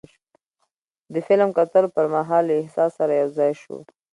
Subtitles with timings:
[1.13, 3.77] د فلم کتلو پر مهال له احساس سره یو ځای شو.